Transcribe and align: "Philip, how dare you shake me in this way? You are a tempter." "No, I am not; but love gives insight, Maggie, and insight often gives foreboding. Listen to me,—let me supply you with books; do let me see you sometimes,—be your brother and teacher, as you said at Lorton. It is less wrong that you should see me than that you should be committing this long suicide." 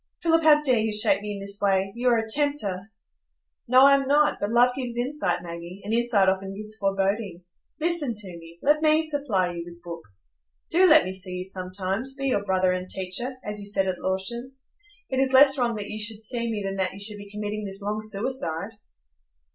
"Philip, 0.23 0.41
how 0.41 0.63
dare 0.63 0.79
you 0.79 0.91
shake 0.97 1.21
me 1.21 1.33
in 1.33 1.39
this 1.39 1.59
way? 1.61 1.93
You 1.95 2.07
are 2.09 2.17
a 2.17 2.27
tempter." 2.27 2.91
"No, 3.67 3.85
I 3.85 3.93
am 3.93 4.07
not; 4.07 4.39
but 4.39 4.49
love 4.49 4.71
gives 4.75 4.97
insight, 4.97 5.43
Maggie, 5.43 5.79
and 5.83 5.93
insight 5.93 6.27
often 6.27 6.55
gives 6.57 6.75
foreboding. 6.77 7.43
Listen 7.79 8.15
to 8.17 8.27
me,—let 8.39 8.81
me 8.81 9.03
supply 9.05 9.51
you 9.53 9.63
with 9.63 9.83
books; 9.83 10.31
do 10.71 10.89
let 10.89 11.05
me 11.05 11.13
see 11.13 11.33
you 11.35 11.45
sometimes,—be 11.45 12.25
your 12.27 12.43
brother 12.43 12.71
and 12.71 12.89
teacher, 12.89 13.35
as 13.45 13.59
you 13.59 13.67
said 13.67 13.85
at 13.87 13.99
Lorton. 13.99 14.53
It 15.11 15.19
is 15.19 15.33
less 15.33 15.55
wrong 15.59 15.75
that 15.75 15.91
you 15.91 15.99
should 16.03 16.23
see 16.23 16.49
me 16.51 16.63
than 16.63 16.77
that 16.77 16.93
you 16.93 16.99
should 16.99 17.19
be 17.19 17.29
committing 17.29 17.65
this 17.65 17.83
long 17.83 18.01
suicide." 18.01 18.79